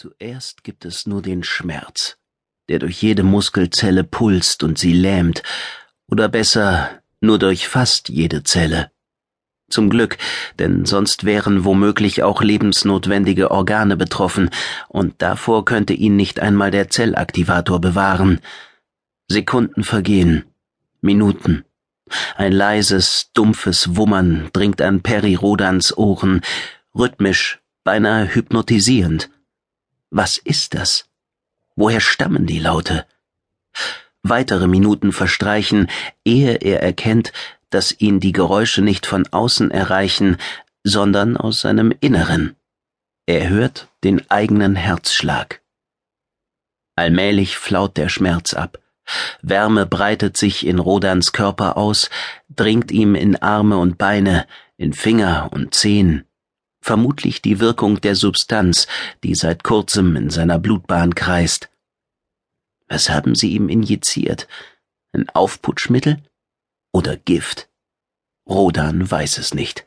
[0.00, 2.18] Zuerst gibt es nur den Schmerz,
[2.68, 5.42] der durch jede Muskelzelle pulst und sie lähmt,
[6.08, 8.92] oder besser nur durch fast jede Zelle.
[9.68, 10.16] Zum Glück,
[10.60, 14.50] denn sonst wären womöglich auch lebensnotwendige Organe betroffen,
[14.86, 18.38] und davor könnte ihn nicht einmal der Zellaktivator bewahren.
[19.26, 20.44] Sekunden vergehen,
[21.00, 21.64] Minuten.
[22.36, 26.42] Ein leises, dumpfes Wummern dringt an Peri Rodans Ohren,
[26.94, 29.28] rhythmisch, beinahe hypnotisierend.
[30.10, 31.08] Was ist das?
[31.76, 33.06] Woher stammen die Laute?
[34.22, 35.88] Weitere Minuten verstreichen,
[36.24, 37.32] ehe er erkennt,
[37.70, 40.38] dass ihn die Geräusche nicht von außen erreichen,
[40.82, 42.56] sondern aus seinem Inneren.
[43.26, 45.60] Er hört den eigenen Herzschlag.
[46.96, 48.78] Allmählich flaut der Schmerz ab.
[49.40, 52.10] Wärme breitet sich in Rodans Körper aus,
[52.48, 56.27] dringt ihm in Arme und Beine, in Finger und Zehen.
[56.80, 58.86] Vermutlich die Wirkung der Substanz,
[59.22, 61.68] die seit kurzem in seiner Blutbahn kreist.
[62.88, 64.48] Was haben sie ihm injiziert?
[65.12, 66.22] Ein Aufputschmittel?
[66.92, 67.68] Oder Gift?
[68.48, 69.84] Rodan weiß es nicht.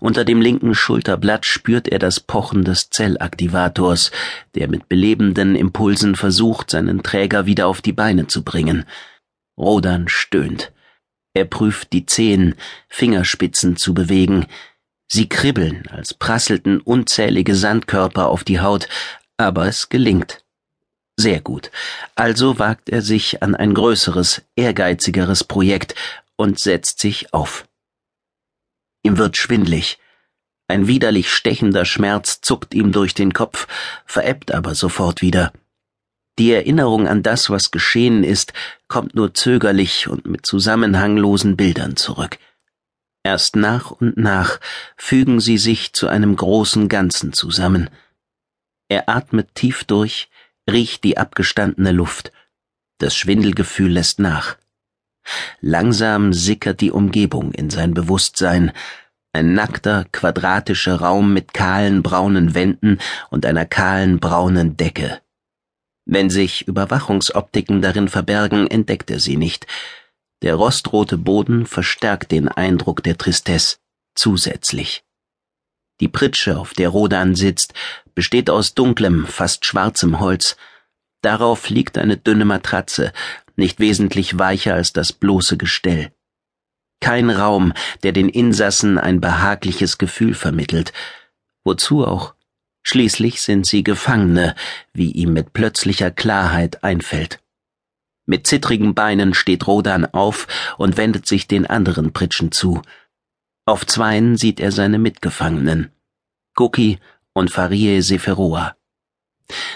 [0.00, 4.10] Unter dem linken Schulterblatt spürt er das Pochen des Zellaktivators,
[4.54, 8.84] der mit belebenden Impulsen versucht, seinen Träger wieder auf die Beine zu bringen.
[9.56, 10.72] Rodan stöhnt.
[11.32, 12.54] Er prüft die Zehen,
[12.88, 14.46] Fingerspitzen zu bewegen.
[15.08, 18.88] Sie kribbeln, als prasselten unzählige Sandkörper auf die Haut,
[19.36, 20.44] aber es gelingt.
[21.16, 21.70] Sehr gut.
[22.14, 25.94] Also wagt er sich an ein größeres, ehrgeizigeres Projekt
[26.36, 27.66] und setzt sich auf.
[29.02, 29.98] Ihm wird schwindlig.
[30.68, 33.68] Ein widerlich stechender Schmerz zuckt ihm durch den Kopf,
[34.04, 35.52] verebbt aber sofort wieder.
[36.38, 38.52] Die Erinnerung an das, was geschehen ist,
[38.88, 42.38] kommt nur zögerlich und mit zusammenhanglosen Bildern zurück.
[43.26, 44.60] Erst nach und nach
[44.96, 47.90] fügen sie sich zu einem großen Ganzen zusammen.
[48.88, 50.28] Er atmet tief durch,
[50.70, 52.30] riecht die abgestandene Luft.
[52.98, 54.58] Das Schwindelgefühl lässt nach.
[55.60, 58.70] Langsam sickert die Umgebung in sein Bewusstsein,
[59.32, 62.98] ein nackter, quadratischer Raum mit kahlen braunen Wänden
[63.28, 65.20] und einer kahlen braunen Decke.
[66.04, 69.66] Wenn sich Überwachungsoptiken darin verbergen, entdeckt er sie nicht.
[70.42, 73.78] Der rostrote Boden verstärkt den Eindruck der Tristesse
[74.14, 75.04] zusätzlich.
[76.00, 77.72] Die Pritsche, auf der Rodan sitzt,
[78.14, 80.56] besteht aus dunklem, fast schwarzem Holz.
[81.22, 83.12] Darauf liegt eine dünne Matratze,
[83.56, 86.12] nicht wesentlich weicher als das bloße Gestell.
[87.00, 87.72] Kein Raum,
[88.02, 90.92] der den Insassen ein behagliches Gefühl vermittelt.
[91.64, 92.34] Wozu auch?
[92.82, 94.54] Schließlich sind sie Gefangene,
[94.92, 97.40] wie ihm mit plötzlicher Klarheit einfällt.
[98.26, 100.48] Mit zittrigen Beinen steht Rodan auf
[100.78, 102.82] und wendet sich den anderen Pritschen zu.
[103.64, 105.92] Auf zweien sieht er seine Mitgefangenen.
[106.54, 106.98] Guki
[107.32, 108.76] und Farie Seferoa.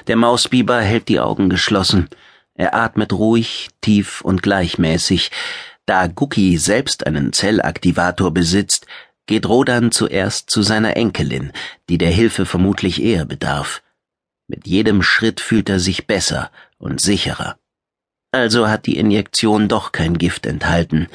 [0.08, 2.08] Der Mausbiber hält die Augen geschlossen.
[2.54, 5.30] Er atmet ruhig, tief und gleichmäßig.
[5.86, 8.86] Da Guki selbst einen Zellaktivator besitzt,
[9.26, 11.52] geht Rodan zuerst zu seiner Enkelin,
[11.88, 13.80] die der Hilfe vermutlich eher bedarf.
[14.48, 17.59] Mit jedem Schritt fühlt er sich besser und sicherer.
[18.32, 21.08] Also hat die Injektion doch kein Gift enthalten.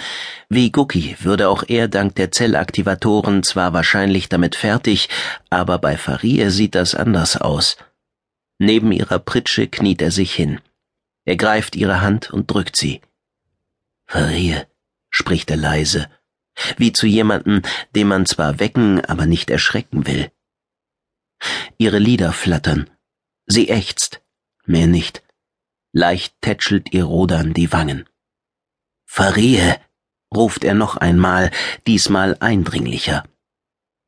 [0.50, 5.08] Wie Guki würde auch er dank der Zellaktivatoren zwar wahrscheinlich damit fertig,
[5.50, 7.78] aber bei Farie sieht das anders aus.
[8.59, 10.59] Neben ihrer Pritsche kniet er sich hin.
[11.24, 13.02] Er greift ihre Hand und drückt sie.
[14.06, 14.62] Farie,
[15.09, 16.09] spricht er leise,
[16.78, 17.62] wie zu jemandem,
[17.96, 20.32] den man zwar wecken, aber nicht erschrecken will.
[21.78, 22.90] Ihre Lider flattern.
[23.46, 24.22] Sie ächzt,
[24.66, 25.25] mehr nicht.
[25.98, 28.04] Leicht tätschelt ihr Rodan die Wangen.
[29.06, 29.76] Farie,
[30.36, 31.52] ruft er noch einmal,
[31.88, 33.24] diesmal eindringlicher.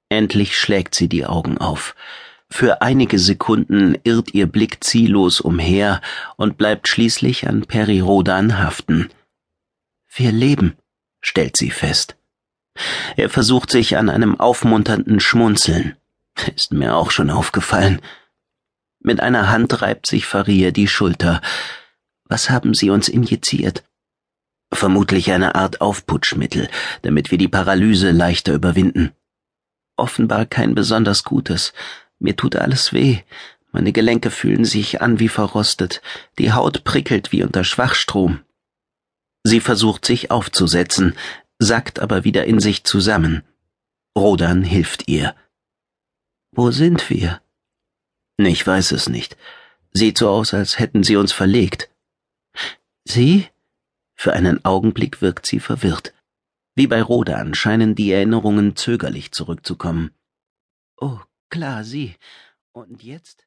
[0.10, 1.96] Endlich schlägt sie die Augen auf.
[2.50, 6.02] Für einige Sekunden irrt ihr Blick ziellos umher
[6.36, 9.08] und bleibt schließlich an Peri Rodan haften.
[10.14, 10.76] Wir leben,
[11.22, 12.18] stellt sie fest.
[13.16, 15.96] Er versucht sich an einem aufmunternden Schmunzeln.
[16.54, 18.02] Ist mir auch schon aufgefallen.
[19.08, 21.42] Mit einer Hand reibt sich Faria die Schulter.
[22.26, 23.86] Was haben Sie uns injiziert?
[24.70, 26.68] Vermutlich eine Art Aufputschmittel,
[27.04, 29.14] damit wir die Paralyse leichter überwinden.
[29.96, 31.72] Offenbar kein besonders gutes.
[32.20, 33.20] Mir tut alles weh.
[33.72, 36.02] Meine Gelenke fühlen sich an wie verrostet.
[36.38, 38.42] Die Haut prickelt wie unter Schwachstrom.
[39.46, 41.16] Sie versucht sich aufzusetzen,
[41.60, 43.44] sackt aber wieder in sich zusammen.
[44.18, 45.34] Rodan hilft ihr.
[46.52, 47.40] Wo sind wir?
[48.38, 49.36] Ich weiß es nicht.
[49.92, 51.90] Sieht so aus, als hätten sie uns verlegt.
[53.04, 53.48] Sie?
[54.16, 56.14] Für einen Augenblick wirkt sie verwirrt.
[56.76, 60.12] Wie bei Rodan scheinen die Erinnerungen zögerlich zurückzukommen.
[60.98, 61.20] Oh,
[61.50, 62.16] Klar, Sie.
[62.72, 63.36] Und jetzt?